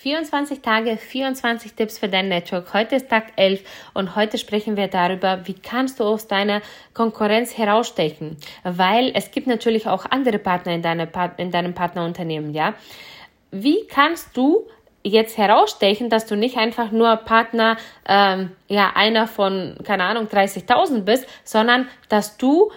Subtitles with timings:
[0.00, 2.72] 24 Tage, 24 Tipps für dein Network.
[2.72, 3.62] Heute ist Tag 11
[3.92, 6.62] und heute sprechen wir darüber, wie kannst du aus deiner
[6.94, 8.38] Konkurrenz herausstechen.
[8.64, 12.72] Weil es gibt natürlich auch andere Partner in, deiner, in deinem Partnerunternehmen, ja.
[13.50, 14.66] Wie kannst du
[15.02, 17.76] jetzt herausstechen, dass du nicht einfach nur Partner,
[18.08, 22.70] ähm, ja, einer von, keine Ahnung, 30.000 bist, sondern dass du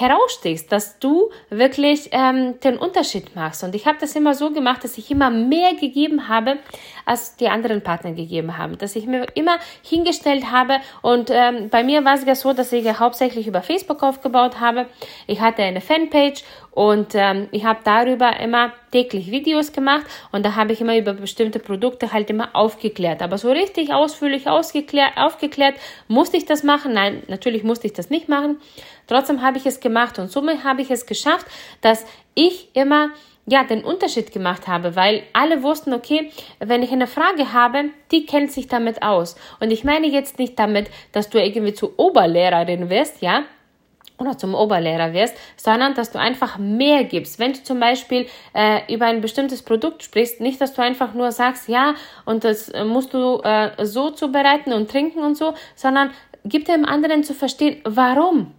[0.00, 3.64] herausstichst, dass du wirklich ähm, den Unterschied machst.
[3.64, 6.58] Und ich habe das immer so gemacht, dass ich immer mehr gegeben habe,
[7.04, 8.78] als die anderen Partner gegeben haben.
[8.78, 10.78] Dass ich mir immer hingestellt habe.
[11.02, 14.60] Und ähm, bei mir war es ja so, dass ich ja hauptsächlich über Facebook aufgebaut
[14.60, 14.86] habe.
[15.26, 20.54] Ich hatte eine Fanpage und ähm, ich habe darüber immer täglich Videos gemacht und da
[20.54, 23.22] habe ich immer über bestimmte Produkte halt immer aufgeklärt.
[23.22, 25.74] Aber so richtig ausführlich ausgeklärt, aufgeklärt,
[26.06, 26.92] musste ich das machen?
[26.92, 28.58] Nein, natürlich musste ich das nicht machen.
[29.08, 31.46] Trotzdem habe ich es gemacht und somit habe ich es geschafft,
[31.80, 33.10] dass ich immer
[33.46, 36.30] ja, den Unterschied gemacht habe, weil alle wussten, okay,
[36.60, 39.36] wenn ich eine Frage habe, die kennt sich damit aus.
[39.58, 43.42] Und ich meine jetzt nicht damit, dass du irgendwie zu Oberlehrerin wirst, ja,
[44.18, 47.38] oder zum Oberlehrer wirst, sondern dass du einfach mehr gibst.
[47.38, 51.32] Wenn du zum Beispiel äh, über ein bestimmtes Produkt sprichst, nicht, dass du einfach nur
[51.32, 56.10] sagst, ja, und das äh, musst du äh, so zubereiten und trinken und so, sondern
[56.44, 58.52] gib dem anderen zu verstehen, warum.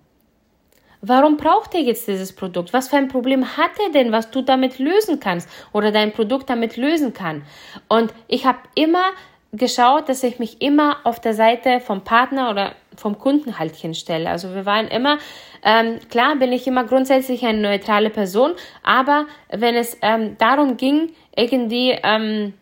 [1.06, 2.72] Warum braucht er jetzt dieses Produkt?
[2.72, 6.50] Was für ein Problem hat er denn, was du damit lösen kannst oder dein Produkt
[6.50, 7.44] damit lösen kann?
[7.90, 9.12] Und ich habe immer
[9.54, 14.30] geschaut, dass ich mich immer auf der Seite vom Partner oder vom Kunden halt hinstelle.
[14.30, 15.20] Also wir waren immer,
[15.64, 21.12] ähm, klar bin ich immer grundsätzlich eine neutrale Person, aber wenn es ähm, darum ging,
[21.36, 22.54] irgendwie, ähm,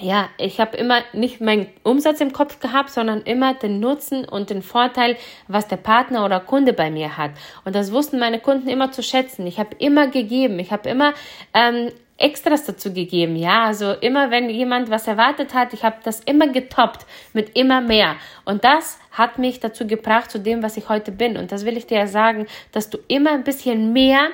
[0.00, 4.50] ja, ich habe immer nicht meinen Umsatz im Kopf gehabt, sondern immer den Nutzen und
[4.50, 5.16] den Vorteil,
[5.48, 7.32] was der Partner oder Kunde bei mir hat.
[7.64, 9.46] Und das wussten meine Kunden immer zu schätzen.
[9.46, 11.12] Ich habe immer gegeben, ich habe immer
[11.54, 13.34] ähm, Extras dazu gegeben.
[13.34, 17.80] Ja, also immer wenn jemand was erwartet hat, ich habe das immer getoppt mit immer
[17.80, 18.16] mehr.
[18.44, 21.36] Und das hat mich dazu gebracht zu dem, was ich heute bin.
[21.36, 24.28] Und das will ich dir sagen, dass du immer ein bisschen mehr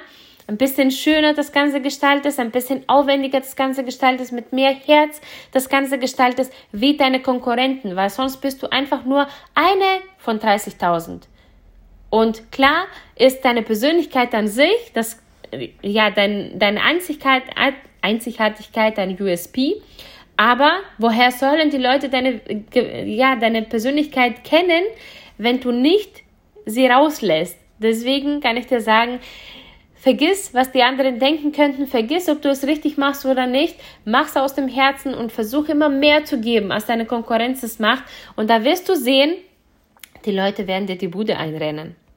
[0.48, 5.20] ein bisschen schöner das Ganze gestaltest, ein bisschen aufwendiger das Ganze gestaltest, mit mehr Herz
[5.52, 11.22] das Ganze gestaltest wie deine Konkurrenten, weil sonst bist du einfach nur eine von 30.000.
[12.10, 12.84] Und klar
[13.16, 15.20] ist deine Persönlichkeit an sich, das
[15.82, 17.42] ja, dein, deine Einzigkeit,
[18.00, 19.76] Einzigartigkeit, dein USP.
[20.36, 22.40] Aber woher sollen die Leute deine,
[23.04, 24.84] ja, deine Persönlichkeit kennen,
[25.38, 26.22] wenn du nicht
[26.66, 27.58] sie rauslässt?
[27.78, 29.20] Deswegen kann ich dir sagen,
[30.06, 33.74] vergiss, was die anderen denken könnten, vergiss, ob du es richtig machst oder nicht,
[34.04, 38.04] mach's aus dem Herzen und versuch immer mehr zu geben, als deine Konkurrenz es macht.
[38.36, 39.34] Und da wirst du sehen,
[40.24, 41.96] die Leute werden dir die Bude einrennen.